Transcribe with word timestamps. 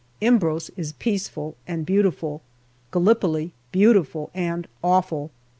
Imbros 0.19 0.71
is 0.75 0.93
peaceful 0.93 1.55
and 1.67 1.85
beautiful, 1.85 2.41
Gallipoli 2.91 3.53
beautiful 3.71 4.31
and 4.33 4.67
awful. 4.83 5.29